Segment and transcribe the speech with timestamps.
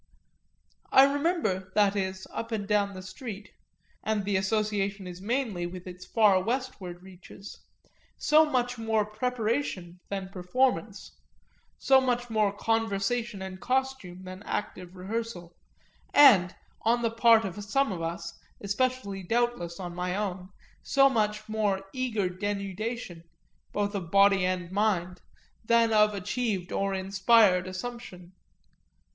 [0.91, 3.51] I remember, that is, up and down the street
[4.03, 7.59] and the association is mainly with its far westward reaches
[8.17, 11.11] so much more preparation than performance,
[11.77, 15.55] so much more conversation and costume than active rehearsal,
[16.15, 20.49] and, on the part of some of us, especially doubtless on my own,
[20.81, 23.21] so much more eager denudation,
[23.71, 25.21] both of body and mind,
[25.63, 28.31] than of achieved or inspired assumption.